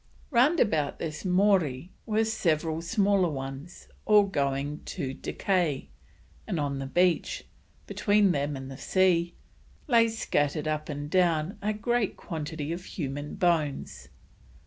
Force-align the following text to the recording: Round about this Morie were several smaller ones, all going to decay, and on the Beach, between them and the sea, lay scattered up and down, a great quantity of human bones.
Round 0.31 0.59
about 0.59 0.97
this 0.97 1.23
Morie 1.23 1.91
were 2.07 2.25
several 2.25 2.81
smaller 2.81 3.29
ones, 3.29 3.87
all 4.07 4.23
going 4.23 4.79
to 4.85 5.13
decay, 5.13 5.89
and 6.47 6.59
on 6.59 6.79
the 6.79 6.87
Beach, 6.87 7.45
between 7.85 8.31
them 8.31 8.55
and 8.57 8.71
the 8.71 8.79
sea, 8.79 9.35
lay 9.85 10.07
scattered 10.07 10.67
up 10.67 10.89
and 10.89 11.07
down, 11.07 11.59
a 11.61 11.71
great 11.71 12.17
quantity 12.17 12.71
of 12.71 12.83
human 12.85 13.35
bones. 13.35 14.09